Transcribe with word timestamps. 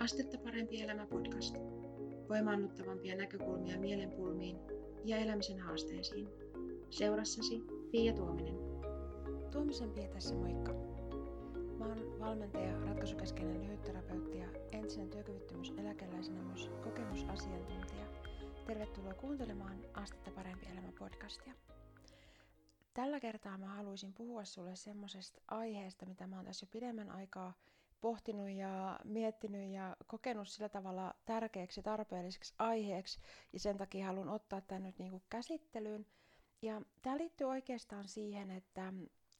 Astetta 0.00 0.38
parempi 0.38 0.82
elämä 0.82 1.06
podcast. 1.06 1.56
Voimaannuttavampia 2.28 3.16
näkökulmia 3.16 3.78
mielenpulmiin 3.78 4.56
ja 5.04 5.16
elämisen 5.16 5.58
haasteisiin. 5.58 6.28
Seurassasi 6.90 7.62
Pia 7.90 8.12
Tuominen. 8.12 8.54
Tuomisen 9.50 9.90
Pia 9.90 10.08
tässä 10.08 10.34
moikka. 10.34 10.72
Mä 11.78 11.86
oon 11.86 12.18
valmentaja, 12.20 12.80
ratkaisukeskeinen 12.80 13.62
lyhytterapeutti 13.62 14.38
ja 14.38 14.48
entisen 14.72 15.10
työkyvyttömyyseläkeläisenä 15.10 16.42
myös 16.42 16.70
kokemusasiantuntija. 16.84 18.06
Tervetuloa 18.66 19.14
kuuntelemaan 19.14 19.78
Astetta 19.94 20.30
parempi 20.30 20.66
elämä 20.72 20.92
podcastia. 20.98 21.54
Tällä 22.94 23.20
kertaa 23.20 23.58
mä 23.58 23.66
haluaisin 23.66 24.14
puhua 24.14 24.44
sulle 24.44 24.76
semmoisesta 24.76 25.40
aiheesta, 25.48 26.06
mitä 26.06 26.26
mä 26.26 26.36
oon 26.36 26.44
tässä 26.44 26.64
jo 26.64 26.70
pidemmän 26.72 27.10
aikaa 27.10 27.54
pohtinut 28.00 28.50
ja 28.50 28.98
miettinyt 29.04 29.72
ja 29.72 29.96
kokenut 30.06 30.48
sillä 30.48 30.68
tavalla 30.68 31.14
tärkeäksi 31.24 31.82
tarpeelliseksi 31.82 32.54
aiheeksi 32.58 33.20
ja 33.52 33.58
sen 33.58 33.76
takia 33.76 34.06
haluan 34.06 34.28
ottaa 34.28 34.60
tämän 34.60 34.82
nyt 34.82 34.98
niin 34.98 35.10
kuin 35.10 35.22
käsittelyyn. 35.30 36.06
Ja 36.62 36.82
tämä 37.02 37.18
liittyy 37.18 37.46
oikeastaan 37.46 38.08
siihen, 38.08 38.50
että 38.50 38.92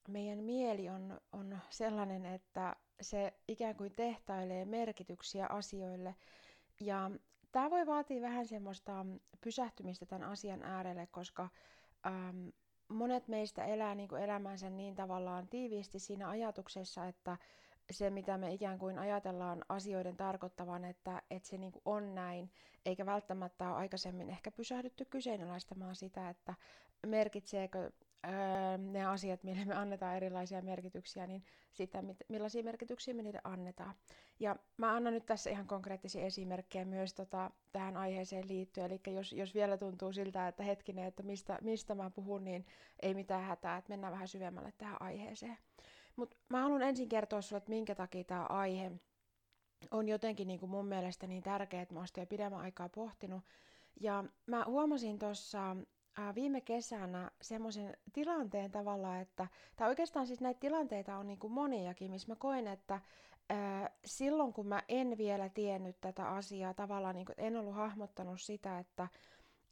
meidän 0.09 0.39
mieli 0.39 0.89
on, 0.89 1.21
on 1.33 1.59
sellainen, 1.71 2.27
että 2.27 2.77
se 3.01 3.33
ikään 3.49 3.77
kuin 3.77 3.93
tehtailee 3.97 4.65
merkityksiä 4.65 5.47
asioille 5.47 6.15
ja 6.81 7.11
tämä 7.53 7.71
voi 7.71 7.87
vaatia 7.87 8.21
vähän 8.23 8.47
semmoista 8.47 9.07
pysähtymistä 9.41 10.07
tämän 10.07 10.29
asian 10.29 10.63
äärelle, 10.63 11.07
koska 11.07 11.49
ähm, 12.07 12.49
monet 12.89 13.29
meistä 13.29 13.65
elää 13.65 13.95
niin 13.95 14.09
kuin 14.09 14.23
elämänsä 14.23 14.71
niin 14.71 14.95
tavallaan 14.95 15.49
tiiviisti 15.49 15.99
siinä 15.99 16.29
ajatuksessa, 16.29 17.07
että 17.07 17.37
se, 17.91 18.11
mitä 18.11 18.39
me 18.39 18.53
ikään 18.53 18.79
kuin 18.79 18.99
ajatellaan 18.99 19.65
asioiden 19.69 20.17
tarkoittavan, 20.17 20.85
että, 20.85 21.23
että 21.31 21.49
se 21.49 21.59
niin 21.59 21.73
on 21.85 22.15
näin, 22.15 22.51
eikä 22.87 23.07
välttämättä 23.07 23.69
ole 23.69 23.77
aikaisemmin 23.77 24.31
ehkä 24.31 24.51
pysähdytty 24.51 25.05
kyseenalaistamaan 25.05 25.97
sitä, 25.97 26.29
että 26.29 26.55
merkitseekö 27.07 27.91
öö, 28.27 28.79
ne 28.79 29.05
asiat, 29.05 29.43
mille 29.43 29.65
me 29.65 29.75
annetaan 29.75 30.17
erilaisia 30.17 30.63
merkityksiä, 30.63 31.27
niin 31.27 31.45
sitä, 31.73 32.03
millaisia 32.29 32.63
merkityksiä 32.63 33.15
me 33.15 33.23
niille 33.23 33.41
annetaan. 33.45 33.95
Ja 34.41 34.57
mä 34.77 34.95
annan 34.95 35.15
nyt 35.15 35.27
tässä 35.27 35.51
ihan 35.51 35.67
konkreettisia 35.67 36.25
esimerkkejä 36.27 36.85
myös 36.85 37.15
tota, 37.15 37.51
tähän 37.73 37.97
aiheeseen 37.97 38.49
liittyen, 38.49 38.87
eli 38.87 39.15
jos, 39.15 39.33
jos 39.33 39.55
vielä 39.55 39.77
tuntuu 39.77 40.13
siltä, 40.13 40.49
että 40.49 40.63
hetkinen, 40.63 41.05
että 41.05 41.23
mistä, 41.23 41.59
mistä 41.63 41.95
mä 41.95 42.11
puhun, 42.11 42.45
niin 42.45 42.67
ei 43.03 43.15
mitään 43.15 43.45
hätää, 43.45 43.77
että 43.77 43.89
mennään 43.89 44.13
vähän 44.13 44.29
syvemmälle 44.29 44.73
tähän 44.79 45.03
aiheeseen. 45.03 45.59
Mutta 46.21 46.37
mä 46.49 46.63
haluan 46.63 46.83
ensin 46.83 47.09
kertoa 47.09 47.43
sulle, 47.43 47.59
että 47.59 47.71
minkä 47.71 47.95
takia 47.95 48.25
tämä 48.25 48.47
aihe 48.47 48.93
on 49.91 50.09
jotenkin 50.09 50.47
niin 50.47 50.61
kuin 50.61 50.71
mun 50.71 50.87
mielestä 50.87 51.27
niin 51.27 51.43
tärkeä, 51.43 51.83
että 51.83 51.95
mä 51.95 52.01
oon 52.01 52.07
jo 52.17 52.27
pidemmän 52.27 52.61
aikaa 52.61 52.89
pohtinut. 52.89 53.45
Ja 54.01 54.25
mä 54.47 54.65
huomasin 54.67 55.19
tuossa 55.19 55.77
viime 56.35 56.61
kesänä 56.61 57.31
semmoisen 57.43 57.97
tilanteen 58.13 58.71
tavalla, 58.71 59.19
että, 59.19 59.49
tai 59.77 59.89
oikeastaan 59.89 60.27
siis 60.27 60.41
näitä 60.41 60.61
tilanteita 60.61 61.17
on 61.17 61.27
niin 61.27 61.39
kuin 61.39 61.53
moniakin, 61.53 62.11
missä 62.11 62.29
mä 62.29 62.37
koen, 62.37 62.67
että 62.67 63.01
ää, 63.51 63.91
silloin 64.05 64.53
kun 64.53 64.67
mä 64.67 64.83
en 64.89 65.19
vielä 65.19 65.49
tiennyt 65.49 66.01
tätä 66.01 66.29
asiaa, 66.29 66.75
tavallaan 66.75 67.15
niin 67.15 67.27
kuin, 67.27 67.35
en 67.39 67.57
ollut 67.57 67.75
hahmottanut 67.75 68.41
sitä, 68.41 68.79
että 68.79 69.09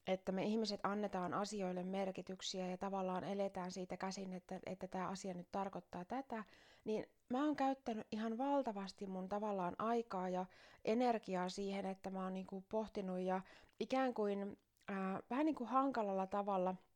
että 0.08 0.32
me 0.32 0.42
ihmiset 0.42 0.80
annetaan 0.82 1.34
asioille 1.34 1.82
merkityksiä 1.82 2.66
ja 2.66 2.78
tavallaan 2.78 3.24
eletään 3.24 3.72
siitä 3.72 3.96
käsin, 3.96 4.32
että, 4.32 4.60
että 4.66 4.88
tämä 4.88 5.08
asia 5.08 5.34
nyt 5.34 5.48
tarkoittaa 5.52 6.04
tätä, 6.04 6.44
niin 6.84 7.06
mä 7.30 7.44
oon 7.44 7.56
käyttänyt 7.56 8.06
ihan 8.12 8.38
valtavasti 8.38 9.06
mun 9.06 9.28
tavallaan 9.28 9.74
aikaa 9.78 10.28
ja 10.28 10.46
energiaa 10.84 11.48
siihen, 11.48 11.86
että 11.86 12.10
mä 12.10 12.24
oon 12.24 12.34
niinku 12.34 12.64
pohtinut 12.68 13.18
ja 13.18 13.40
ikään 13.80 14.14
kuin 14.14 14.58
ää, 14.88 15.20
vähän 15.30 15.46
niin 15.46 15.54
kuin 15.56 15.68
hankalalla 15.68 16.26
tavalla– 16.26 16.74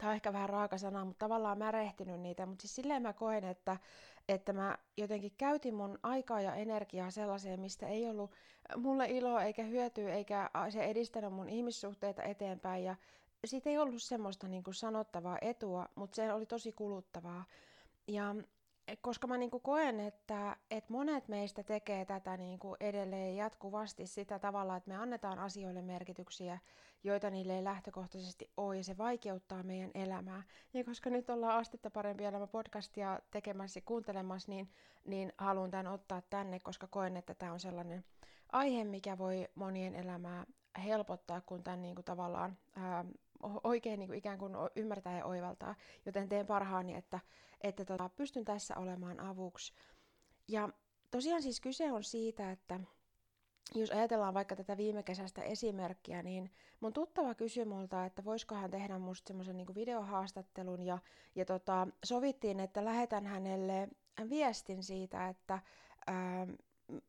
tämä 0.00 0.10
on 0.10 0.14
ehkä 0.14 0.32
vähän 0.32 0.48
raaka 0.48 0.78
sana, 0.78 1.04
mutta 1.04 1.24
tavallaan 1.24 1.58
märehtinyt 1.58 2.20
niitä, 2.20 2.46
mutta 2.46 2.62
siis 2.62 2.74
silleen 2.74 3.02
mä 3.02 3.12
koen, 3.12 3.44
että, 3.44 3.76
että 4.28 4.52
mä 4.52 4.78
jotenkin 4.96 5.32
käytin 5.38 5.74
mun 5.74 5.98
aikaa 6.02 6.40
ja 6.40 6.54
energiaa 6.54 7.10
sellaiseen, 7.10 7.60
mistä 7.60 7.86
ei 7.86 8.08
ollut 8.08 8.30
mulle 8.76 9.06
iloa 9.06 9.42
eikä 9.42 9.62
hyötyä, 9.62 10.14
eikä 10.14 10.50
se 10.70 10.84
edistänyt 10.84 11.32
mun 11.32 11.48
ihmissuhteita 11.48 12.22
eteenpäin, 12.22 12.84
ja 12.84 12.96
siitä 13.44 13.70
ei 13.70 13.78
ollut 13.78 14.02
semmoista 14.02 14.48
niin 14.48 14.64
kuin 14.64 14.74
sanottavaa 14.74 15.38
etua, 15.40 15.88
mutta 15.94 16.16
se 16.16 16.32
oli 16.32 16.46
tosi 16.46 16.72
kuluttavaa. 16.72 17.44
Ja 18.08 18.34
koska 19.00 19.26
mä 19.26 19.38
niin 19.38 19.50
koen, 19.62 20.00
että, 20.00 20.56
että 20.70 20.92
monet 20.92 21.28
meistä 21.28 21.62
tekee 21.62 22.04
tätä 22.04 22.36
niin 22.36 22.58
edelleen 22.80 23.36
jatkuvasti 23.36 24.06
sitä 24.06 24.38
tavalla, 24.38 24.76
että 24.76 24.88
me 24.88 24.96
annetaan 24.96 25.38
asioille 25.38 25.82
merkityksiä, 25.82 26.58
joita 27.04 27.30
niille 27.30 27.56
ei 27.56 27.64
lähtökohtaisesti 27.64 28.50
ole, 28.56 28.76
ja 28.76 28.84
se 28.84 28.98
vaikeuttaa 28.98 29.62
meidän 29.62 29.90
elämää. 29.94 30.42
Ja 30.74 30.84
koska 30.84 31.10
nyt 31.10 31.30
ollaan 31.30 31.58
Astetta 31.58 31.90
parempi 31.90 32.24
elämä 32.24 32.46
podcastia 32.46 33.20
tekemässä 33.30 33.78
ja 33.78 33.82
kuuntelemassa, 33.84 34.52
niin, 34.52 34.70
niin 35.04 35.32
haluan 35.38 35.70
tämän 35.70 35.86
ottaa 35.86 36.22
tänne, 36.30 36.60
koska 36.60 36.86
koen, 36.86 37.16
että 37.16 37.34
tämä 37.34 37.52
on 37.52 37.60
sellainen 37.60 38.04
aihe, 38.52 38.84
mikä 38.84 39.18
voi 39.18 39.48
monien 39.54 39.94
elämää 39.94 40.44
helpottaa, 40.84 41.40
kun 41.40 41.62
tämän 41.62 41.82
niin 41.82 41.94
kuin 41.94 42.04
tavallaan 42.04 42.56
ää, 42.76 43.04
oikein 43.64 43.98
niin 43.98 44.08
kuin 44.08 44.18
ikään 44.18 44.38
kuin 44.38 44.52
ymmärtää 44.76 45.18
ja 45.18 45.24
oivaltaa, 45.24 45.74
joten 46.06 46.28
teen 46.28 46.46
parhaani, 46.46 46.94
että, 46.94 47.20
että 47.60 47.84
tota, 47.84 48.08
pystyn 48.08 48.44
tässä 48.44 48.76
olemaan 48.76 49.20
avuksi. 49.20 49.72
Ja 50.48 50.68
tosiaan 51.10 51.42
siis 51.42 51.60
kyse 51.60 51.92
on 51.92 52.04
siitä, 52.04 52.50
että 52.50 52.80
jos 53.74 53.90
ajatellaan 53.90 54.34
vaikka 54.34 54.56
tätä 54.56 54.76
viime 54.76 55.02
kesästä 55.02 55.42
esimerkkiä, 55.42 56.22
niin 56.22 56.50
mun 56.80 56.92
tuttava 56.92 57.34
kysyi 57.34 57.64
multa, 57.64 58.04
että 58.04 58.24
voisiko 58.24 58.54
hän 58.54 58.70
tehdä 58.70 58.98
musta 58.98 59.28
semmoisen 59.28 59.56
niin 59.56 59.74
videohaastattelun 59.74 60.82
ja, 60.82 60.98
ja 61.34 61.44
tota, 61.44 61.86
sovittiin, 62.04 62.60
että 62.60 62.84
lähetän 62.84 63.26
hänelle 63.26 63.88
viestin 64.30 64.82
siitä, 64.82 65.28
että 65.28 65.58
ää, 66.06 66.46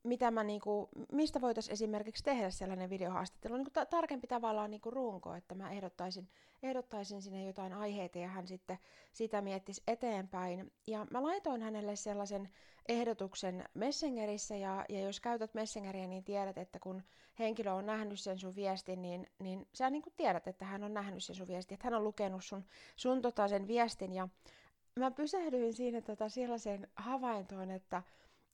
mitä 0.04 0.32
mä 0.32 0.44
niinku, 0.44 0.90
mistä 1.12 1.42
voitaisiin 1.42 1.74
esimerkiksi 1.74 2.24
tehdä 2.24 2.50
sellainen 2.50 2.90
videohaastattelu, 2.90 3.56
niinku 3.56 3.72
ta- 3.74 3.86
tarkempi 3.86 4.28
tavallaan 4.28 4.72
niinku 4.72 4.92
runko, 4.92 5.34
että 5.34 5.56
mä 5.56 5.72
ehdottaisin, 5.72 6.30
ehdottaisin 6.64 7.22
sinne 7.22 7.46
jotain 7.46 7.74
aiheita 7.74 8.18
ja 8.18 8.28
hän 8.28 8.48
sitten 8.48 8.80
sitä 9.14 9.42
miettisi 9.42 9.84
eteenpäin. 9.88 10.72
Ja 10.88 11.08
mä 11.12 11.24
laitoin 11.24 11.62
hänelle 11.62 11.96
sellaisen 11.96 12.50
ehdotuksen 12.88 13.64
Messengerissä 13.74 14.56
ja, 14.56 14.86
ja 14.90 15.00
jos 15.00 15.20
käytät 15.20 15.54
Messengeria, 15.54 16.08
niin 16.08 16.24
tiedät, 16.24 16.58
että 16.58 16.80
kun 16.80 17.04
henkilö 17.40 17.72
on 17.74 17.86
nähnyt 17.86 18.20
sen 18.20 18.40
sun 18.40 18.56
viestin, 18.56 19.02
niin, 19.02 19.28
niin 19.40 19.68
sä 19.74 19.90
niinku 19.90 20.10
tiedät, 20.18 20.48
että 20.48 20.66
hän 20.66 20.84
on 20.84 20.94
nähnyt 20.94 21.24
sen 21.24 21.36
sun 21.36 21.48
viestin, 21.48 21.76
että 21.76 21.88
hän 21.88 21.94
on 21.94 22.04
lukenut 22.04 22.44
sun, 22.44 22.66
sun 22.96 23.22
tota 23.22 23.48
sen 23.48 23.68
viestin 23.68 24.14
ja 24.14 24.28
mä 25.00 25.12
pysähdyin 25.12 25.74
siinä 25.74 26.02
tota 26.02 26.30
sellaiseen 26.30 26.88
havaintoon, 26.96 27.72
että, 27.72 28.04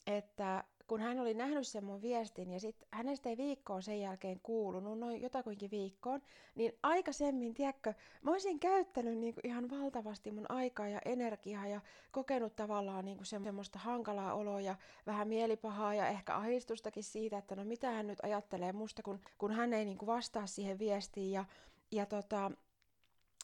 että 0.07 0.63
kun 0.87 1.01
hän 1.01 1.19
oli 1.19 1.33
nähnyt 1.33 1.67
sen 1.67 1.83
mun 1.83 2.01
viestin 2.01 2.51
ja 2.51 2.59
sitten 2.59 2.87
hänestä 2.91 3.29
ei 3.29 3.37
viikkoon 3.37 3.83
sen 3.83 4.01
jälkeen 4.01 4.39
kuulunut, 4.43 4.99
noin 4.99 5.21
jotakuinkin 5.21 5.71
viikkoon, 5.71 6.21
niin 6.55 6.73
aikaisemmin, 6.83 7.53
tiedätkö, 7.53 7.93
mä 8.21 8.31
olisin 8.31 8.59
käyttänyt 8.59 9.17
niinku 9.17 9.41
ihan 9.43 9.69
valtavasti 9.69 10.31
mun 10.31 10.51
aikaa 10.51 10.87
ja 10.87 11.01
energiaa 11.05 11.67
ja 11.67 11.81
kokenut 12.11 12.55
tavallaan 12.55 13.05
niinku 13.05 13.23
semmoista 13.23 13.79
hankalaa 13.79 14.33
oloa 14.33 14.61
ja 14.61 14.75
vähän 15.05 15.27
mielipahaa 15.27 15.93
ja 15.93 16.07
ehkä 16.07 16.35
ahdistustakin 16.35 17.03
siitä, 17.03 17.37
että 17.37 17.55
no 17.55 17.65
mitä 17.65 17.91
hän 17.91 18.07
nyt 18.07 18.19
ajattelee 18.23 18.73
musta, 18.73 19.03
kun, 19.03 19.19
kun 19.37 19.51
hän 19.51 19.73
ei 19.73 19.85
niinku 19.85 20.05
vastaa 20.05 20.47
siihen 20.47 20.79
viestiin 20.79 21.31
ja, 21.31 21.45
ja 21.91 22.05
tota, 22.05 22.51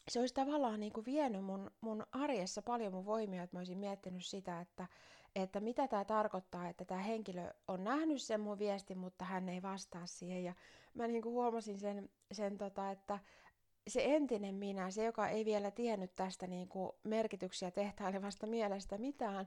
se 0.08 0.20
olisi 0.20 0.34
tavallaan 0.34 0.80
niin 0.80 0.92
kuin 0.92 1.04
vienyt 1.04 1.44
mun, 1.44 1.70
mun 1.80 2.06
arjessa 2.12 2.62
paljon 2.62 2.92
mun 2.92 3.04
voimia, 3.04 3.42
että 3.42 3.56
mä 3.56 3.60
olisin 3.60 3.78
miettinyt 3.78 4.24
sitä, 4.24 4.60
että, 4.60 4.86
että 5.34 5.60
mitä 5.60 5.88
tämä 5.88 6.04
tarkoittaa, 6.04 6.68
että 6.68 6.84
tämä 6.84 7.00
henkilö 7.00 7.52
on 7.68 7.84
nähnyt 7.84 8.22
sen 8.22 8.40
mun 8.40 8.58
viestin, 8.58 8.98
mutta 8.98 9.24
hän 9.24 9.48
ei 9.48 9.62
vastaa 9.62 10.06
siihen. 10.06 10.44
Ja 10.44 10.54
mä 10.94 11.06
niin 11.06 11.22
kuin 11.22 11.32
huomasin 11.32 11.78
sen, 11.78 12.10
sen 12.32 12.58
tota, 12.58 12.90
että 12.90 13.18
se 13.88 14.02
entinen 14.04 14.54
minä, 14.54 14.90
se 14.90 15.04
joka 15.04 15.28
ei 15.28 15.44
vielä 15.44 15.70
tiennyt 15.70 16.14
tästä 16.16 16.46
niin 16.46 16.68
kuin 16.68 16.92
merkityksiä 17.04 17.70
tehtailevasta 17.70 18.46
mielestä 18.46 18.98
mitään, 18.98 19.46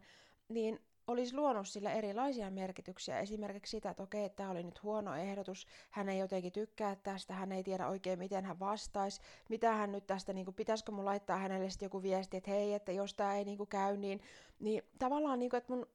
niin 0.50 0.80
olisi 1.08 1.36
luonut 1.36 1.68
sille 1.68 1.94
erilaisia 1.94 2.52
merkityksiä. 2.52 3.20
Esimerkiksi 3.20 3.72
sitä, 3.72 3.90
että 3.90 4.04
okei, 4.04 4.30
tämä 4.30 4.52
oli 4.52 4.64
nyt 4.64 4.84
huono 4.84 5.16
ehdotus, 5.16 5.68
hän 5.92 6.10
ei 6.10 6.20
jotenkin 6.20 6.52
tykkää 6.52 6.96
tästä, 6.96 7.34
hän 7.34 7.52
ei 7.52 7.64
tiedä 7.64 7.88
oikein, 7.88 8.20
miten 8.20 8.46
hän 8.46 8.60
vastaisi, 8.60 9.22
mitä 9.50 9.74
hän 9.74 9.92
nyt 9.92 10.08
tästä, 10.08 10.34
niin 10.34 10.46
kuin, 10.46 10.56
pitäisikö 10.56 10.92
mun 10.92 11.06
laittaa 11.06 11.38
hänelle 11.38 11.70
sitten 11.70 11.86
joku 11.86 12.02
viesti, 12.02 12.38
että 12.38 12.52
hei, 12.52 12.74
että 12.74 12.92
jos 12.92 13.14
tämä 13.14 13.36
ei 13.36 13.46
niin 13.46 13.58
kuin, 13.58 13.70
käy, 13.70 13.98
niin, 13.98 14.22
niin 14.60 14.84
tavallaan, 15.00 15.40
niin 15.40 15.50
kuin, 15.50 15.58
että 15.58 15.74
mun 15.74 15.88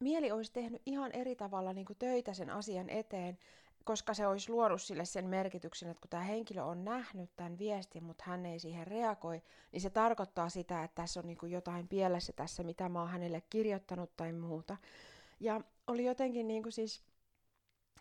mieli 0.00 0.32
olisi 0.32 0.52
tehnyt 0.52 0.82
ihan 0.86 1.12
eri 1.12 1.36
tavalla 1.36 1.72
niin 1.72 1.86
kuin, 1.86 1.98
töitä 1.98 2.34
sen 2.34 2.50
asian 2.50 2.90
eteen, 2.90 3.38
koska 3.84 4.14
se 4.14 4.26
olisi 4.26 4.50
luonut 4.50 4.82
sille 4.82 5.04
sen 5.04 5.28
merkityksen, 5.28 5.90
että 5.90 6.00
kun 6.00 6.10
tämä 6.10 6.22
henkilö 6.22 6.62
on 6.62 6.84
nähnyt 6.84 7.30
tämän 7.36 7.58
viestin, 7.58 8.04
mutta 8.04 8.24
hän 8.26 8.46
ei 8.46 8.58
siihen 8.58 8.86
reagoi, 8.86 9.42
niin 9.72 9.80
se 9.80 9.90
tarkoittaa 9.90 10.48
sitä, 10.48 10.84
että 10.84 10.94
tässä 10.94 11.20
on 11.20 11.26
niin 11.26 11.50
jotain 11.50 11.88
pielessä 11.88 12.32
tässä, 12.32 12.62
mitä 12.62 12.88
mä 12.88 13.00
oon 13.00 13.10
hänelle 13.10 13.42
kirjoittanut 13.50 14.16
tai 14.16 14.32
muuta. 14.32 14.76
Ja 15.40 15.60
oli 15.86 16.04
jotenkin 16.04 16.48
niin 16.48 16.62
kuin 16.62 16.72
siis 16.72 17.02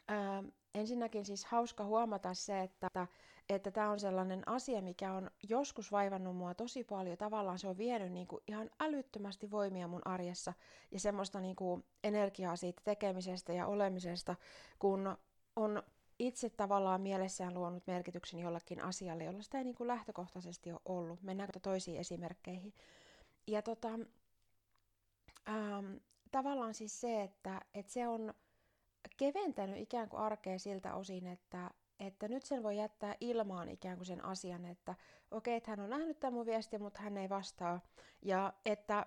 Ää, 0.07 0.43
ensinnäkin 0.75 1.25
siis 1.25 1.45
hauska 1.45 1.85
huomata 1.85 2.33
se, 2.33 2.61
että 2.61 3.07
että 3.49 3.71
tämä 3.71 3.89
on 3.89 3.99
sellainen 3.99 4.47
asia, 4.47 4.81
mikä 4.81 5.13
on 5.13 5.31
joskus 5.49 5.91
vaivannut 5.91 6.35
mua 6.35 6.53
tosi 6.53 6.83
paljon. 6.83 7.17
Tavallaan 7.17 7.59
se 7.59 7.67
on 7.67 7.77
vienyt 7.77 8.11
niin 8.11 8.27
kuin 8.27 8.43
ihan 8.47 8.69
älyttömästi 8.79 9.51
voimia 9.51 9.87
mun 9.87 10.07
arjessa 10.07 10.53
ja 10.91 10.99
semmoista 10.99 11.39
niin 11.39 11.55
kuin 11.55 11.83
energiaa 12.03 12.55
siitä 12.55 12.81
tekemisestä 12.83 13.53
ja 13.53 13.67
olemisesta, 13.67 14.35
kun 14.79 15.17
on 15.55 15.83
itse 16.19 16.49
tavallaan 16.49 17.01
mielessään 17.01 17.53
luonut 17.53 17.87
merkityksen 17.87 18.39
jollakin 18.39 18.83
asialle, 18.83 19.23
jolla 19.23 19.41
sitä 19.41 19.57
ei 19.57 19.63
niin 19.63 19.75
kuin 19.75 19.87
lähtökohtaisesti 19.87 20.71
ole 20.71 20.81
ollut. 20.85 21.21
Mennäänkö 21.21 21.59
toisiin 21.59 21.99
esimerkkeihin? 21.99 22.73
Ja 23.47 23.61
tota, 23.61 23.89
ähm, 25.49 25.95
tavallaan 26.31 26.73
siis 26.73 27.01
se, 27.01 27.21
että, 27.21 27.61
että 27.73 27.91
se 27.93 28.07
on 28.07 28.33
keventänyt 29.17 29.79
ikään 29.79 30.09
kuin 30.09 30.21
arkea 30.21 30.59
siltä 30.59 30.95
osin, 30.95 31.27
että, 31.27 31.71
että 31.99 32.27
nyt 32.27 32.43
sen 32.43 32.63
voi 32.63 32.77
jättää 32.77 33.15
ilmaan 33.21 33.69
ikään 33.69 33.97
kuin 33.97 34.05
sen 34.05 34.25
asian, 34.25 34.65
että 34.65 34.95
okei, 35.31 35.51
okay, 35.51 35.57
että 35.57 35.71
hän 35.71 35.79
on 35.79 35.89
nähnyt 35.89 36.19
tämän 36.19 36.33
mun 36.33 36.45
viesti, 36.45 36.77
mutta 36.77 37.01
hän 37.01 37.17
ei 37.17 37.29
vastaa. 37.29 37.79
Ja 38.21 38.53
että 38.65 39.05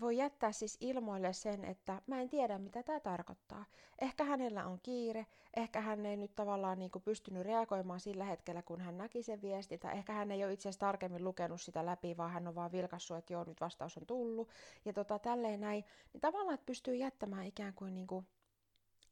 voi 0.00 0.16
jättää 0.16 0.52
siis 0.52 0.76
ilmoille 0.80 1.32
sen, 1.32 1.64
että 1.64 2.02
mä 2.06 2.20
en 2.20 2.28
tiedä, 2.28 2.58
mitä 2.58 2.82
tämä 2.82 3.00
tarkoittaa. 3.00 3.64
Ehkä 3.98 4.24
hänellä 4.24 4.66
on 4.66 4.78
kiire, 4.82 5.26
ehkä 5.56 5.80
hän 5.80 6.06
ei 6.06 6.16
nyt 6.16 6.34
tavallaan 6.36 6.78
niin 6.78 6.90
kuin 6.90 7.02
pystynyt 7.02 7.42
reagoimaan 7.42 8.00
sillä 8.00 8.24
hetkellä, 8.24 8.62
kun 8.62 8.80
hän 8.80 8.98
näki 8.98 9.22
sen 9.22 9.42
viestin, 9.42 9.80
tai 9.80 9.98
ehkä 9.98 10.12
hän 10.12 10.30
ei 10.30 10.44
ole 10.44 10.52
itse 10.52 10.68
asiassa 10.68 10.86
tarkemmin 10.86 11.24
lukenut 11.24 11.60
sitä 11.60 11.86
läpi, 11.86 12.16
vaan 12.16 12.30
hän 12.30 12.48
on 12.48 12.54
vaan 12.54 12.72
vilkassut, 12.72 13.16
että 13.16 13.32
joo, 13.32 13.44
nyt 13.44 13.60
vastaus 13.60 13.96
on 13.96 14.06
tullut, 14.06 14.48
ja 14.84 14.92
tota, 14.92 15.18
tälleen 15.18 15.60
näin. 15.60 15.84
Niin 16.12 16.20
tavallaan, 16.20 16.54
että 16.54 16.66
pystyy 16.66 16.94
jättämään 16.94 17.46
ikään 17.46 17.74
kuin, 17.74 17.94
niin 17.94 18.06
kuin 18.06 18.26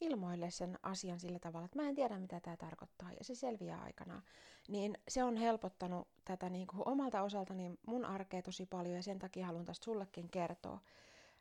ilmoille 0.00 0.50
sen 0.50 0.78
asian 0.82 1.20
sillä 1.20 1.38
tavalla, 1.38 1.64
että 1.64 1.82
mä 1.82 1.88
en 1.88 1.94
tiedä 1.94 2.18
mitä 2.18 2.40
tämä 2.40 2.56
tarkoittaa 2.56 3.12
ja 3.12 3.24
se 3.24 3.34
selviää 3.34 3.82
aikanaan. 3.82 4.22
Niin 4.68 4.98
se 5.08 5.24
on 5.24 5.36
helpottanut 5.36 6.08
tätä 6.24 6.50
niin 6.50 6.66
kuin 6.66 6.88
omalta 6.88 7.22
osaltani 7.22 7.78
mun 7.86 8.04
arkea 8.04 8.42
tosi 8.42 8.66
paljon 8.66 8.96
ja 8.96 9.02
sen 9.02 9.18
takia 9.18 9.46
haluan 9.46 9.64
tästä 9.64 9.84
sullekin 9.84 10.28
kertoa. 10.28 10.80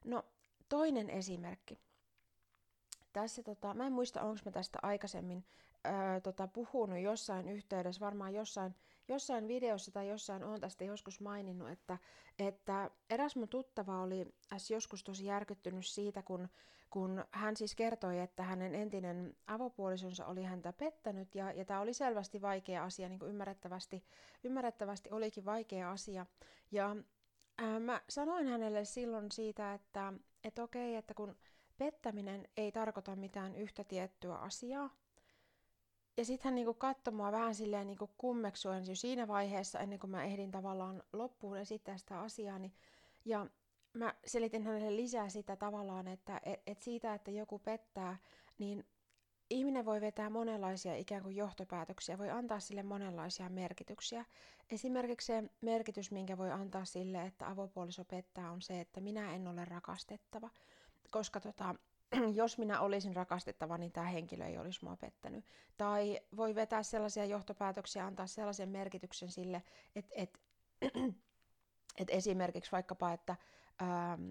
No 0.06 0.26
toinen 0.70 1.10
esimerkki. 1.10 1.80
Tässä 3.14 3.44
tota, 3.44 3.74
mä 3.74 3.88
en 3.88 3.94
muista 3.94 4.22
onko 4.22 4.40
mä 4.46 4.52
tästä 4.52 4.80
aikaisemmin 4.82 5.46
öö, 5.86 6.22
tota, 6.22 6.48
puhunut 6.48 7.00
jossain 7.00 7.48
yhteydessä, 7.50 8.06
varmaan 8.06 8.34
jossain, 8.34 8.76
jossain 9.08 9.48
videossa 9.48 9.92
tai 9.92 10.10
jossain 10.10 10.44
on 10.44 10.62
tästä 10.62 10.84
joskus 10.84 11.22
maininnut, 11.22 11.70
että, 11.70 11.98
että 12.40 12.92
eräs 13.10 13.36
mun 13.36 13.50
tuttava 13.50 14.02
oli 14.02 14.34
joskus 14.70 15.04
tosi 15.04 15.26
järkyttynyt 15.26 15.86
siitä, 15.86 16.22
kun 16.24 16.50
kun 16.90 17.26
hän 17.32 17.58
siis 17.58 17.76
kertoi, 17.76 18.20
että 18.20 18.44
hänen 18.44 18.76
entinen 18.76 19.36
avopuolisonsa 19.48 20.26
oli 20.26 20.44
häntä 20.44 20.74
pettänyt 20.74 21.36
ja, 21.36 21.52
ja 21.52 21.66
tämä 21.66 21.80
oli 21.80 21.94
selvästi 21.94 22.42
vaikea 22.42 22.84
asia, 22.84 23.10
niin 23.10 23.20
kuin 23.20 23.30
ymmärrettävästi, 23.30 24.04
ymmärrettävästi 24.44 25.10
olikin 25.12 25.46
vaikea 25.46 25.92
asia. 25.92 26.26
Ja 26.72 26.96
ää, 27.58 27.80
mä 27.80 28.02
sanoin 28.10 28.48
hänelle 28.48 28.86
silloin 28.86 29.32
siitä, 29.32 29.74
että, 29.74 30.14
että 30.44 30.64
okei, 30.64 30.96
että 30.96 31.14
kun 31.14 31.36
pettäminen 31.78 32.48
ei 32.58 32.72
tarkoita 32.72 33.16
mitään 33.16 33.56
yhtä 33.56 33.84
tiettyä 33.84 34.36
asiaa, 34.36 34.90
ja 36.18 36.26
sitten 36.26 36.50
hän 36.50 36.56
niinku 36.56 36.74
katsoi 36.74 37.14
mua 37.14 37.32
vähän 37.32 37.56
silleen 37.56 37.88
niinku 37.88 38.10
kummeksuen 38.18 38.88
jo 38.88 38.96
siinä 38.96 39.28
vaiheessa, 39.28 39.80
ennen 39.80 40.00
kuin 40.00 40.12
mä 40.12 40.24
ehdin 40.24 40.52
tavallaan 40.52 41.04
loppuun 41.14 41.58
esittää 41.58 41.98
sitä 41.98 42.20
asiaa. 42.20 42.60
Niin, 42.60 42.74
ja 43.26 43.48
mä 43.94 44.14
selitin 44.26 44.64
hänelle 44.64 44.96
lisää 44.96 45.30
sitä 45.30 45.56
tavallaan, 45.56 46.08
että 46.08 46.42
et, 46.44 46.62
et 46.68 46.82
siitä, 46.84 47.14
että 47.14 47.32
joku 47.32 47.60
pettää, 47.60 48.18
niin 48.58 48.86
ihminen 49.50 49.86
voi 49.86 50.02
vetää 50.02 50.30
monenlaisia 50.30 50.96
ikään 50.96 51.24
kuin 51.24 51.36
johtopäätöksiä, 51.36 52.18
voi 52.18 52.30
antaa 52.30 52.60
sille 52.60 52.84
monenlaisia 52.84 53.50
merkityksiä. 53.50 54.26
Esimerkiksi 54.72 55.26
se 55.28 55.44
merkitys, 55.62 56.12
minkä 56.12 56.38
voi 56.38 56.52
antaa 56.52 56.86
sille, 56.86 57.22
että 57.22 57.50
avopuoliso 57.50 58.06
pettää, 58.06 58.52
on 58.52 58.62
se, 58.62 58.82
että 58.82 59.02
minä 59.02 59.36
en 59.36 59.48
ole 59.48 59.66
rakastettava. 59.66 60.50
Koska 61.12 61.40
tota, 61.40 61.76
jos 62.34 62.58
minä 62.58 62.80
olisin 62.80 63.16
rakastettava, 63.16 63.78
niin 63.78 63.92
tämä 63.92 64.08
henkilö 64.08 64.46
ei 64.46 64.58
olisi 64.58 64.80
mua 64.84 64.98
pettänyt. 64.98 65.46
Tai 65.78 66.20
voi 66.38 66.56
vetää 66.56 66.84
sellaisia 66.84 67.26
johtopäätöksiä, 67.26 68.06
antaa 68.06 68.28
sellaisen 68.28 68.70
merkityksen 68.70 69.32
sille, 69.32 69.64
että, 69.96 70.14
että, 70.16 70.40
että 72.00 72.14
esimerkiksi 72.14 72.72
vaikkapa, 72.72 73.14
että 73.14 73.36
ähm, 73.82 74.30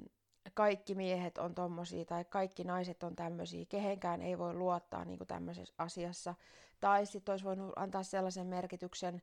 kaikki 0.54 0.94
miehet 0.94 1.38
on 1.38 1.54
tommosia 1.54 2.04
tai 2.04 2.24
kaikki 2.24 2.64
naiset 2.64 3.02
on 3.02 3.16
tämmöisiä, 3.16 3.64
kehenkään 3.68 4.22
ei 4.22 4.38
voi 4.38 4.54
luottaa 4.54 5.04
niin 5.04 5.18
kuin 5.18 5.28
tämmöisessä 5.28 5.74
asiassa. 5.78 6.34
Tai 6.80 7.06
sitten 7.06 7.32
olisi 7.32 7.44
voinut 7.44 7.72
antaa 7.76 8.02
sellaisen 8.02 8.46
merkityksen, 8.46 9.22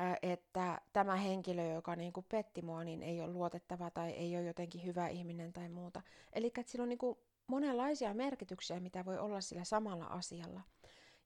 äh, 0.00 0.16
että 0.22 0.80
tämä 0.92 1.16
henkilö, 1.16 1.66
joka 1.66 1.96
niin 1.96 2.12
kuin 2.12 2.26
petti 2.28 2.62
mua, 2.62 2.84
niin 2.84 3.02
ei 3.02 3.20
ole 3.20 3.32
luotettava 3.32 3.90
tai 3.90 4.10
ei 4.10 4.36
ole 4.36 4.44
jotenkin 4.44 4.84
hyvä 4.84 5.08
ihminen 5.08 5.52
tai 5.52 5.68
muuta. 5.68 6.02
Eli 6.32 6.52
sillä 6.66 6.82
on 6.82 6.88
niin 6.88 6.98
kuin 6.98 7.18
monenlaisia 7.46 8.14
merkityksiä, 8.14 8.80
mitä 8.80 9.04
voi 9.04 9.18
olla 9.18 9.40
sillä 9.40 9.64
samalla 9.64 10.04
asialla. 10.04 10.60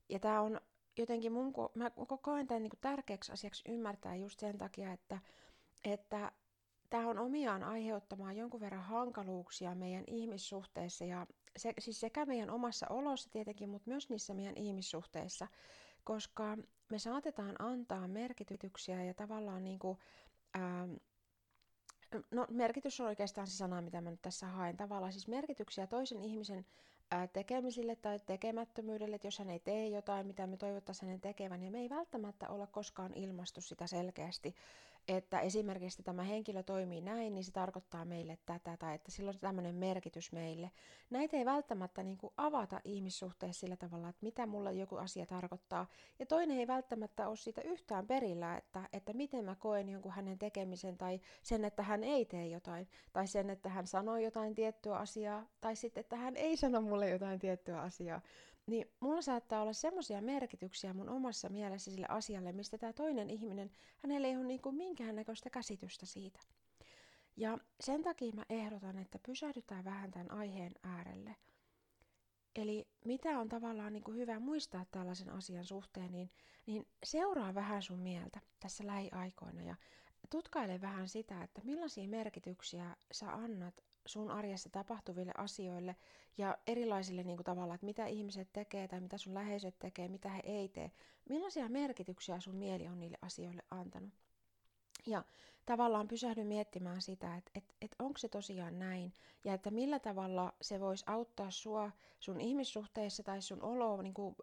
Ja 0.09 0.19
tämä 0.19 0.41
on 0.41 0.61
jotenkin 0.99 1.33
mun, 1.33 1.53
mä 1.75 1.91
koen 2.23 2.47
tämän 2.47 2.63
niin 2.63 2.71
kuin 2.71 2.81
tärkeäksi 2.81 3.33
asiaksi 3.33 3.63
ymmärtää 3.69 4.17
just 4.17 4.41
sen 4.41 4.59
takia, 4.59 4.93
että, 4.93 5.19
että 5.85 6.33
tämä 6.91 7.09
on 7.09 7.19
omiaan 7.19 7.63
aiheuttamaan 7.63 8.37
jonkun 8.37 8.61
verran 8.61 8.83
hankaluuksia 8.83 9.75
meidän 9.75 10.05
ihmissuhteissa 10.07 11.05
ja 11.05 11.27
se, 11.57 11.73
siis 11.79 12.01
sekä 12.01 12.27
meidän 12.27 12.51
omassa 12.51 12.87
olossa 12.91 13.31
tietenkin, 13.31 13.69
mutta 13.69 13.91
myös 13.91 14.09
niissä 14.09 14.35
meidän 14.35 14.57
ihmissuhteissa, 14.57 15.49
koska 16.05 16.57
me 16.91 16.99
saatetaan 16.99 17.57
antaa 17.59 18.09
merkityksiä 18.09 19.05
ja 19.05 19.15
tavallaan 19.15 19.65
niin 19.65 19.79
kuin, 19.79 19.99
ää, 20.55 20.89
no 22.31 22.47
merkitys 22.51 23.01
on 23.01 23.07
oikeastaan 23.07 23.47
se 23.47 23.57
sana, 23.57 23.83
mitä 23.83 24.01
mä 24.01 24.11
nyt 24.11 24.23
tässä 24.23 24.47
haen, 24.47 24.77
tavallaan 24.77 25.13
siis 25.13 25.29
merkityksiä 25.29 25.87
toisen 25.87 26.23
ihmisen 26.23 26.67
tekemisille 27.33 27.97
tai 27.97 28.19
tekemättömyydelle, 28.27 29.17
että 29.17 29.27
jos 29.27 29.39
hän 29.39 29.51
ei 29.51 29.59
tee 29.61 29.89
jotain, 29.89 30.27
mitä 30.27 30.47
me 30.47 30.57
toivottaisiin 30.57 31.07
hänen 31.09 31.21
tekevän, 31.21 31.63
ja 31.63 31.71
me 31.71 31.79
ei 31.81 31.89
välttämättä 31.91 32.49
olla 32.49 32.67
koskaan 32.67 33.15
ilmastu 33.15 33.61
sitä 33.61 33.87
selkeästi 33.87 34.55
että 35.09 35.41
esimerkiksi 35.41 36.03
tämä 36.03 36.23
henkilö 36.23 36.63
toimii 36.63 37.01
näin, 37.01 37.35
niin 37.35 37.45
se 37.45 37.53
tarkoittaa 37.53 38.05
meille 38.05 38.39
tätä, 38.47 38.77
tai 38.77 38.95
että 38.95 39.11
sillä 39.11 39.29
on 39.29 39.39
tämmöinen 39.39 39.75
merkitys 39.75 40.33
meille. 40.33 40.71
Näitä 41.11 41.37
ei 41.37 41.45
välttämättä 41.45 42.03
niin 42.03 42.19
kuin 42.19 42.33
avata 42.37 42.81
ihmissuhteessa 42.85 43.61
sillä 43.61 43.77
tavalla, 43.77 44.09
että 44.09 44.25
mitä 44.25 44.47
mulla 44.47 44.71
joku 44.71 44.97
asia 44.97 45.27
tarkoittaa, 45.27 45.87
ja 46.19 46.27
toinen 46.27 46.59
ei 46.59 46.67
välttämättä 46.67 47.29
ole 47.29 47.37
siitä 47.37 47.61
yhtään 47.63 48.07
perillä, 48.07 48.57
että, 48.57 48.89
että 48.93 49.13
miten 49.13 49.45
mä 49.45 49.55
koen 49.55 49.89
jonkun 49.89 50.13
hänen 50.13 50.39
tekemisen, 50.39 50.99
tai 50.99 51.21
sen, 51.43 51.65
että 51.65 51.83
hän 51.83 52.05
ei 52.05 52.25
tee 52.25 52.47
jotain, 52.47 52.89
tai 53.13 53.27
sen, 53.27 53.51
että 53.51 53.69
hän 53.69 53.87
sanoo 53.87 54.17
jotain 54.17 54.55
tiettyä 54.55 54.97
asiaa, 54.97 55.47
tai 55.61 55.77
sitten, 55.77 56.01
että 56.01 56.17
hän 56.17 56.37
ei 56.37 56.57
sano 56.57 56.81
mulle 56.81 57.11
jotain 57.11 57.39
tiettyä 57.39 57.81
asiaa 57.81 58.21
niin 58.69 58.91
mulla 59.01 59.23
saattaa 59.23 59.63
olla 59.63 59.73
semmoisia 59.73 60.23
merkityksiä 60.23 60.93
mun 60.93 61.09
omassa 61.09 61.49
mielessä 61.49 61.91
sille 61.91 62.07
asialle, 62.09 62.53
mistä 62.53 62.79
tämä 62.79 62.93
toinen 62.93 63.31
ihminen, 63.31 63.71
hänellä 64.03 64.29
ei 64.29 64.37
ole 64.37 64.45
niinku 64.45 64.73
minkäännäköistä 64.73 65.51
käsitystä 65.51 66.07
siitä. 66.07 66.41
Ja 67.37 67.59
sen 67.81 68.03
takia 68.03 68.33
mä 68.33 68.45
ehdotan, 68.51 68.99
että 68.99 69.19
pysähdytään 69.27 69.85
vähän 69.85 70.11
tämän 70.11 70.31
aiheen 70.31 70.73
äärelle. 70.83 71.37
Eli 72.57 72.89
mitä 73.05 73.39
on 73.39 73.49
tavallaan 73.49 73.93
niin 73.93 74.05
kuin 74.05 74.17
hyvä 74.17 74.41
muistaa 74.41 74.87
tällaisen 74.91 75.29
asian 75.31 75.65
suhteen, 75.65 76.13
niin, 76.13 76.31
niin 76.67 76.87
seuraa 77.05 77.55
vähän 77.55 77.83
sun 77.83 77.99
mieltä 77.99 78.41
tässä 78.61 78.87
lähiaikoina 78.87 79.63
ja 79.63 79.77
tutkaile 80.31 80.81
vähän 80.81 81.09
sitä, 81.09 81.43
että 81.43 81.61
millaisia 81.65 82.09
merkityksiä 82.09 82.97
sä 83.13 83.33
annat 83.33 83.85
sun 84.09 84.31
arjessa 84.31 84.71
tapahtuville 84.71 85.33
asioille 85.37 85.97
ja 86.39 86.59
erilaisille 86.67 87.23
niin 87.23 87.37
kuin 87.37 87.45
tavalla, 87.45 87.75
että 87.75 87.87
mitä 87.87 88.07
ihmiset 88.07 88.49
tekee 88.53 88.89
tai 88.89 89.01
mitä 89.01 89.19
sun 89.19 89.35
läheisöt 89.35 89.79
tekee, 89.79 90.09
mitä 90.09 90.29
he 90.29 90.41
ei 90.45 90.69
tee. 90.69 90.91
Millaisia 91.29 91.69
merkityksiä 91.69 92.41
sun 92.41 92.55
mieli 92.55 92.89
on 92.89 93.01
niille 93.01 93.19
asioille 93.23 93.63
antanut? 93.71 94.13
Ja 95.07 95.25
tavallaan 95.67 96.09
pysähdy 96.09 96.45
miettimään 96.45 97.03
sitä, 97.03 97.37
että 97.37 97.51
et, 97.55 97.75
et 97.81 97.97
onko 97.99 98.19
se 98.19 98.29
tosiaan 98.29 98.79
näin 98.79 99.13
ja 99.45 99.55
että 99.55 99.71
millä 99.71 99.99
tavalla 99.99 100.53
se 100.61 100.81
voisi 100.81 101.05
auttaa 101.07 101.51
sua 101.51 101.91
sun 102.21 102.41
ihmissuhteissa 102.41 103.23
tai 103.23 103.43
sun 103.43 103.63
oloa 103.63 104.03
niin 104.03 104.15
kuin, 104.15 104.37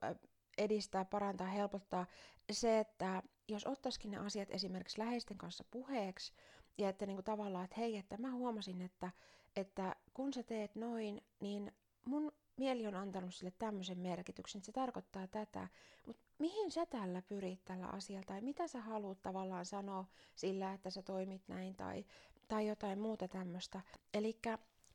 edistää, 0.58 1.06
parantaa, 1.06 1.48
helpottaa 1.48 2.06
se, 2.52 2.80
että 2.80 3.24
jos 3.48 3.68
ottaisikin 3.68 4.12
ne 4.12 4.18
asiat 4.18 4.52
esimerkiksi 4.52 5.00
läheisten 5.00 5.38
kanssa 5.38 5.64
puheeksi 5.72 6.34
ja 6.78 6.90
että 6.90 7.06
niin 7.06 7.16
kuin 7.16 7.26
tavallaan, 7.26 7.66
että 7.66 7.76
hei, 7.80 7.98
että 7.98 8.18
mä 8.18 8.32
huomasin, 8.32 8.82
että, 8.82 9.12
että 9.56 9.96
kun 10.14 10.34
sä 10.34 10.44
teet 10.44 10.76
noin, 10.76 11.22
niin 11.40 11.72
mun 12.06 12.32
mieli 12.58 12.88
on 12.88 12.96
antanut 12.96 13.34
sille 13.36 13.54
tämmöisen 13.60 14.00
merkityksen, 14.00 14.62
se 14.62 14.72
tarkoittaa 14.72 15.28
tätä, 15.28 15.68
mutta 16.06 16.24
mihin 16.40 16.72
sä 16.72 16.86
tällä 16.86 17.22
pyrit 17.22 17.66
tällä 17.66 17.88
asialla, 17.88 18.26
tai 18.26 18.42
mitä 18.42 18.68
sä 18.68 18.82
haluat 18.82 19.22
tavallaan 19.22 19.66
sanoa 19.66 20.06
sillä, 20.36 20.74
että 20.74 20.90
sä 20.90 21.02
toimit 21.02 21.42
näin, 21.48 21.76
tai, 21.76 22.06
tai 22.48 22.68
jotain 22.68 23.00
muuta 23.00 23.28
tämmöistä. 23.28 23.82
Eli 24.14 24.40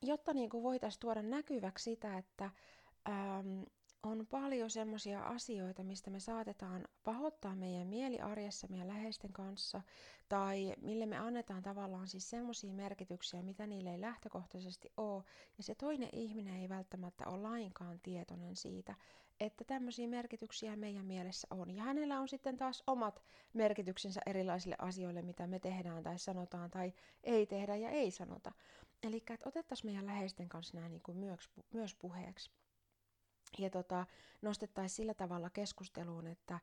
jotta 0.02 0.34
niin 0.34 0.50
voitaisiin 0.52 1.00
tuoda 1.00 1.22
näkyväksi 1.22 1.84
sitä, 1.84 2.18
että 2.18 2.50
ähm, 3.08 3.62
on 4.02 4.26
paljon 4.26 4.70
semmoisia 4.70 5.22
asioita, 5.22 5.84
mistä 5.84 6.10
me 6.10 6.20
saatetaan 6.20 6.88
pahoittaa 7.04 7.54
meidän 7.56 7.86
mieli 7.86 8.18
meidän 8.68 8.88
läheisten 8.88 9.32
kanssa, 9.32 9.82
tai 10.28 10.74
mille 10.80 11.06
me 11.06 11.18
annetaan 11.18 11.62
tavallaan 11.62 12.08
siis 12.08 12.30
semmoisia 12.30 12.72
merkityksiä, 12.72 13.42
mitä 13.42 13.66
niille 13.66 13.90
ei 13.90 14.00
lähtökohtaisesti 14.00 14.92
ole, 14.96 15.24
ja 15.58 15.62
se 15.64 15.74
toinen 15.74 16.08
ihminen 16.12 16.56
ei 16.56 16.68
välttämättä 16.68 17.28
ole 17.28 17.42
lainkaan 17.42 18.00
tietoinen 18.02 18.56
siitä, 18.56 18.94
että 19.40 19.64
tämmöisiä 19.64 20.08
merkityksiä 20.08 20.76
meidän 20.76 21.06
mielessä 21.06 21.48
on. 21.50 21.70
Ja 21.70 21.82
hänellä 21.82 22.20
on 22.20 22.28
sitten 22.28 22.56
taas 22.56 22.82
omat 22.86 23.22
merkityksensä 23.52 24.20
erilaisille 24.26 24.76
asioille, 24.78 25.22
mitä 25.22 25.46
me 25.46 25.58
tehdään 25.58 26.02
tai 26.02 26.18
sanotaan 26.18 26.70
tai 26.70 26.92
ei 27.24 27.46
tehdä 27.46 27.76
ja 27.76 27.90
ei 27.90 28.10
sanota. 28.10 28.52
Eli 29.02 29.22
että 29.30 29.48
otettaisiin 29.48 29.86
meidän 29.90 30.06
läheisten 30.06 30.48
kanssa 30.48 30.76
nämä 30.76 30.88
niin 30.88 31.02
kuin 31.02 31.18
myös, 31.18 31.50
myös 31.72 31.94
puheeksi 31.94 32.50
ja 33.58 33.70
tota, 33.70 34.06
nostettaisiin 34.42 34.96
sillä 34.96 35.14
tavalla 35.14 35.50
keskusteluun, 35.50 36.26
että 36.26 36.60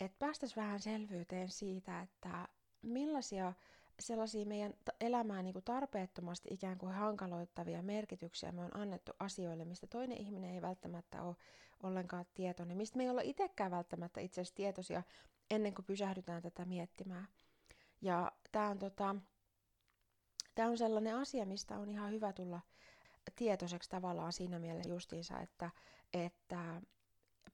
et 0.00 0.18
päästäisiin 0.18 0.64
vähän 0.64 0.80
selvyyteen 0.80 1.48
siitä, 1.48 2.00
että 2.00 2.48
millaisia 2.82 3.52
sellaisia 4.00 4.46
meidän 4.46 4.74
elämää 5.00 5.42
niin 5.42 5.52
kuin 5.52 5.64
tarpeettomasti 5.64 6.48
ikään 6.52 6.78
kuin 6.78 6.92
hankaloittavia 6.92 7.82
merkityksiä 7.82 8.52
me 8.52 8.64
on 8.64 8.76
annettu 8.76 9.12
asioille, 9.18 9.64
mistä 9.64 9.86
toinen 9.86 10.18
ihminen 10.18 10.50
ei 10.50 10.62
välttämättä 10.62 11.22
ole 11.22 11.36
ollenkaan 11.82 12.26
tietoinen, 12.34 12.76
mistä 12.76 12.96
me 12.96 13.02
ei 13.02 13.10
olla 13.10 13.20
itsekään 13.20 13.70
välttämättä 13.70 14.20
itse 14.20 14.40
asiassa 14.40 14.54
tietoisia 14.54 15.02
ennen 15.50 15.74
kuin 15.74 15.84
pysähdytään 15.84 16.42
tätä 16.42 16.64
miettimään. 16.64 17.28
Ja 18.00 18.32
tämä 18.52 18.68
on, 18.68 18.78
tota, 18.78 19.16
on 20.58 20.78
sellainen 20.78 21.16
asia, 21.16 21.46
mistä 21.46 21.78
on 21.78 21.88
ihan 21.88 22.10
hyvä 22.10 22.32
tulla 22.32 22.60
tietoiseksi 23.36 23.90
tavallaan 23.90 24.32
siinä 24.32 24.58
mielessä 24.58 24.90
justiinsa, 24.90 25.40
että, 25.40 25.70
että 26.12 26.82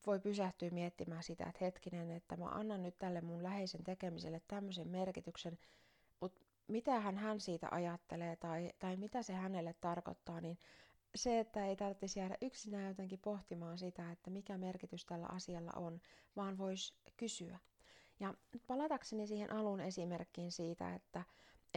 voi 0.06 0.20
pysähtyä 0.20 0.70
miettimään 0.70 1.22
sitä, 1.22 1.44
että 1.46 1.64
hetkinen, 1.64 2.10
että 2.10 2.36
mä 2.36 2.46
annan 2.48 2.82
nyt 2.82 2.98
tälle 2.98 3.20
mun 3.20 3.42
läheisen 3.42 3.84
tekemiselle 3.84 4.40
tämmöisen 4.48 4.88
merkityksen, 4.88 5.58
mutta 6.20 6.40
mitä 6.68 7.00
hän, 7.00 7.16
hän 7.16 7.40
siitä 7.40 7.68
ajattelee 7.70 8.36
tai, 8.36 8.72
tai 8.78 8.96
mitä 8.96 9.22
se 9.22 9.32
hänelle 9.32 9.74
tarkoittaa, 9.80 10.40
niin 10.40 10.58
se, 11.14 11.38
että 11.40 11.66
ei 11.66 11.76
tarvitsisi 11.76 12.18
jäädä 12.18 12.36
yksinään 12.42 12.88
jotenkin 12.88 13.18
pohtimaan 13.18 13.78
sitä, 13.78 14.12
että 14.12 14.30
mikä 14.30 14.58
merkitys 14.58 15.04
tällä 15.06 15.26
asialla 15.26 15.72
on, 15.76 16.00
vaan 16.36 16.58
voisi 16.58 16.94
kysyä. 17.16 17.58
Ja 18.20 18.34
palatakseni 18.66 19.26
siihen 19.26 19.52
alun 19.52 19.80
esimerkkiin 19.80 20.52
siitä, 20.52 20.94
että 20.94 21.24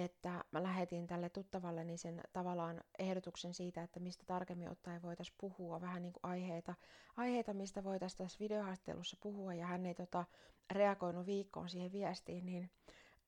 että 0.05 0.43
mä 0.51 0.63
lähetin 0.63 1.07
tälle 1.07 1.29
tuttavalleni 1.29 1.97
sen 1.97 2.21
tavallaan 2.33 2.81
ehdotuksen 2.99 3.53
siitä, 3.53 3.83
että 3.83 3.99
mistä 3.99 4.23
tarkemmin 4.25 4.69
ottaen 4.69 5.01
voitaisiin 5.01 5.35
puhua, 5.39 5.81
vähän 5.81 6.01
niin 6.01 6.13
kuin 6.13 6.31
aiheita, 6.31 6.75
aiheita 7.17 7.53
mistä 7.53 7.83
voitaisiin 7.83 8.17
tässä 8.17 8.39
videohaastattelussa 8.39 9.17
puhua, 9.21 9.53
ja 9.53 9.65
hän 9.65 9.85
ei 9.85 9.95
tota, 9.95 10.25
reagoinut 10.71 11.25
viikkoon 11.25 11.69
siihen 11.69 11.91
viestiin, 11.91 12.45
niin, 12.45 12.69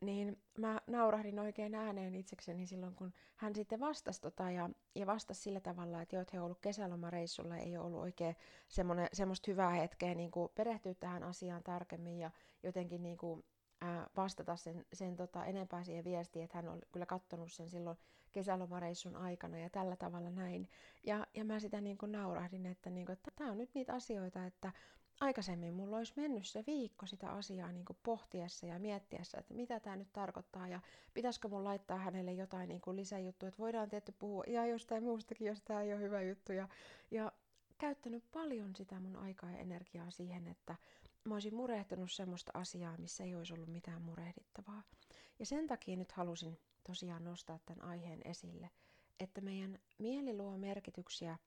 niin 0.02 0.42
mä 0.58 0.82
naurahdin 0.88 1.40
oikein 1.40 1.76
ääneen 1.76 2.16
itsekseni 2.16 2.66
silloin, 2.66 2.96
kun 2.96 3.14
hän 3.36 3.56
sitten 3.56 3.80
vastasi 3.80 4.22
tota, 4.22 4.52
ja, 4.52 4.70
ja 4.96 5.06
vastasi 5.06 5.42
sillä 5.42 5.60
tavalla, 5.60 6.02
että 6.02 6.16
joo, 6.16 6.26
he 6.34 6.40
ovat 6.40 6.46
ollut 6.46 6.60
kesälomareissulla, 6.62 7.58
ei 7.58 7.78
ole 7.78 7.86
ollut 7.86 8.02
oikein 8.02 8.36
semmoista 9.14 9.52
hyvää 9.52 9.70
hetkeä 9.70 10.16
niin 10.16 10.32
kuin 10.32 10.52
perehtyä 10.56 10.94
tähän 10.94 11.24
asiaan 11.24 11.64
tarkemmin 11.64 12.20
ja 12.20 12.32
jotenkin 12.64 13.04
niin 13.04 13.18
kuin 13.18 13.44
vastata 14.18 14.56
sen, 14.56 14.86
sen 14.94 15.16
tota, 15.16 15.46
enempää 15.46 15.84
siihen 15.84 16.04
viestiin, 16.04 16.46
että 16.46 16.58
hän 16.58 16.70
on 16.70 16.82
kyllä 16.92 17.06
katsonut 17.06 17.52
sen 17.52 17.70
silloin 17.70 17.98
kesälomareissun 18.32 19.16
aikana 19.16 19.58
ja 19.58 19.70
tällä 19.70 19.96
tavalla 19.96 20.30
näin. 20.30 20.70
Ja, 21.04 21.28
ja 21.34 21.46
mä 21.46 21.60
sitä 21.60 21.82
niin 21.82 21.98
kuin 21.98 22.12
naurahdin, 22.12 22.66
että, 22.66 22.90
niin 22.90 23.06
kuin, 23.06 23.18
tämä 23.36 23.52
on 23.52 23.58
nyt 23.58 23.70
niitä 23.74 23.94
asioita, 23.94 24.46
että 24.46 24.72
aikaisemmin 25.22 25.74
mulla 25.74 25.98
olisi 25.98 26.14
mennyt 26.16 26.48
se 26.48 26.64
viikko 26.68 27.06
sitä 27.06 27.32
asiaa 27.32 27.72
niin 27.72 27.86
kuin 27.86 27.98
pohtiessa 28.04 28.66
ja 28.66 28.80
miettiessä, 28.80 29.38
että 29.38 29.54
mitä 29.54 29.80
tämä 29.80 29.96
nyt 29.96 30.14
tarkoittaa 30.14 30.68
ja 30.68 30.80
pitäisikö 31.14 31.48
mun 31.48 31.64
laittaa 31.64 31.98
hänelle 31.98 32.34
jotain 32.34 32.70
niin 32.70 32.82
kuin 32.82 32.98
lisäjuttuja, 32.98 33.48
että 33.48 33.60
voidaan 33.60 33.90
tietty 33.90 34.12
puhua 34.12 34.44
ihan 34.48 34.70
jostain 34.70 35.04
muustakin, 35.04 35.48
jos 35.48 35.62
tämä 35.62 35.82
ei 35.82 35.94
ole 35.94 36.02
hyvä 36.02 36.22
juttu. 36.22 36.52
Ja, 36.52 36.68
ja 37.12 37.32
käyttänyt 37.78 38.24
paljon 38.32 38.76
sitä 38.76 39.00
mun 39.00 39.16
aikaa 39.16 39.52
ja 39.52 39.58
energiaa 39.58 40.12
siihen, 40.12 40.48
että 40.48 40.76
mä 41.24 41.34
olisin 41.36 41.56
murehtunut 41.56 42.12
semmoista 42.12 42.52
asiaa, 42.54 42.98
missä 42.98 43.24
ei 43.24 43.36
olisi 43.36 43.54
ollut 43.54 43.70
mitään 43.70 44.02
murehdittavaa. 44.02 44.84
Ja 45.40 45.46
sen 45.46 45.68
takia 45.68 45.96
nyt 45.98 46.12
halusin 46.12 46.60
tosiaan 46.84 47.24
nostaa 47.24 47.60
tämän 47.66 47.86
aiheen 47.86 48.22
esille, 48.26 48.70
että 49.20 49.42
meidän 49.42 49.80
mieli 49.98 50.38
luo 50.38 50.58
merkityksiä 50.58 51.38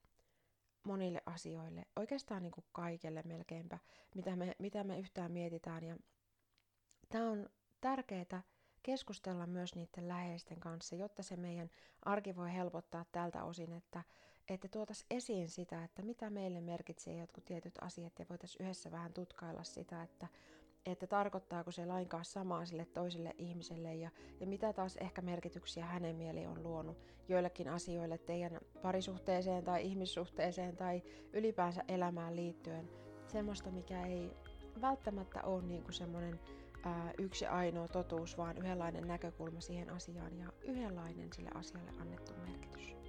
monille 0.84 1.22
asioille, 1.26 1.86
oikeastaan 1.96 2.42
niin 2.42 2.52
kuin 2.52 2.64
kaikelle 2.72 3.22
melkeinpä, 3.24 3.78
mitä 4.14 4.36
me, 4.36 4.56
mitä 4.58 4.84
me 4.84 4.98
yhtään 4.98 5.32
mietitään. 5.32 5.84
Ja 5.84 5.96
tämä 7.08 7.30
on 7.30 7.48
tärkeää 7.80 8.42
keskustella 8.82 9.46
myös 9.46 9.74
niiden 9.74 10.08
läheisten 10.08 10.60
kanssa, 10.60 10.96
jotta 10.96 11.22
se 11.22 11.36
meidän 11.36 11.70
arki 12.02 12.36
voi 12.36 12.52
helpottaa 12.52 13.04
tältä 13.12 13.44
osin, 13.44 13.72
että, 13.72 14.04
että 14.48 14.68
tuotaisiin 14.68 15.06
esiin 15.10 15.48
sitä, 15.48 15.84
että 15.84 16.02
mitä 16.02 16.30
meille 16.30 16.60
merkitsee 16.60 17.16
jotkut 17.16 17.44
tietyt 17.44 17.74
asiat 17.80 18.18
ja 18.18 18.26
voitaisiin 18.30 18.64
yhdessä 18.64 18.90
vähän 18.90 19.12
tutkailla 19.12 19.64
sitä, 19.64 20.02
että, 20.02 20.26
että 20.86 21.06
tarkoittaako 21.06 21.70
se 21.70 21.86
lainkaan 21.86 22.24
samaa 22.24 22.66
sille 22.66 22.84
toiselle 22.84 23.34
ihmiselle 23.38 23.94
ja, 23.94 24.10
ja 24.40 24.46
mitä 24.46 24.72
taas 24.72 24.96
ehkä 24.96 25.22
merkityksiä 25.22 25.86
hänen 25.86 26.16
mieli 26.16 26.46
on 26.46 26.62
luonut 26.62 26.98
joillekin 27.28 27.68
asioille 27.68 28.18
teidän 28.18 28.60
parisuhteeseen 28.82 29.64
tai 29.64 29.86
ihmissuhteeseen 29.86 30.76
tai 30.76 31.02
ylipäänsä 31.32 31.84
elämään 31.88 32.36
liittyen. 32.36 32.88
Semmoista, 33.28 33.70
mikä 33.70 34.06
ei 34.06 34.30
välttämättä 34.80 35.42
ole 35.42 35.62
niin 35.62 35.82
kuin 35.82 35.94
semmoinen 35.94 36.40
ää, 36.84 37.12
yksi 37.18 37.46
ainoa 37.46 37.88
totuus, 37.88 38.38
vaan 38.38 38.58
yhdenlainen 38.58 39.08
näkökulma 39.08 39.60
siihen 39.60 39.90
asiaan 39.90 40.38
ja 40.38 40.52
yhdenlainen 40.62 41.32
sille 41.32 41.50
asialle 41.54 41.90
annettu 42.00 42.32
merkitys. 42.34 43.03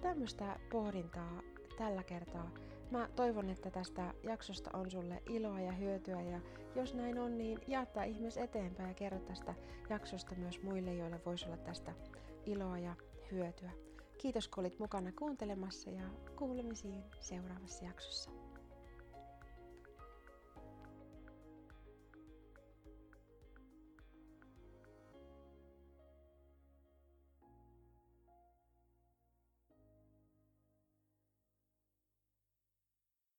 Tämmöistä 0.00 0.58
pohdintaa 0.70 1.42
tällä 1.78 2.02
kertaa. 2.02 2.50
Mä 2.90 3.08
toivon, 3.16 3.50
että 3.50 3.70
tästä 3.70 4.14
jaksosta 4.22 4.70
on 4.72 4.90
sulle 4.90 5.22
iloa 5.26 5.60
ja 5.60 5.72
hyötyä 5.72 6.22
ja 6.22 6.40
jos 6.74 6.94
näin 6.94 7.18
on, 7.18 7.38
niin 7.38 7.58
jaattaa 7.66 8.04
ihmeessä 8.04 8.40
eteenpäin 8.40 8.88
ja 8.88 8.94
kerro 8.94 9.18
tästä 9.18 9.54
jaksosta 9.90 10.34
myös 10.34 10.62
muille, 10.62 10.94
joille 10.94 11.20
voisi 11.26 11.46
olla 11.46 11.56
tästä 11.56 11.92
iloa 12.46 12.78
ja 12.78 12.94
hyötyä. 13.32 13.70
Kiitos 14.18 14.48
kun 14.48 14.60
olit 14.60 14.78
mukana 14.78 15.12
kuuntelemassa 15.12 15.90
ja 15.90 16.04
kuulemisiin 16.36 17.04
seuraavassa 17.20 17.84
jaksossa. 17.84 18.30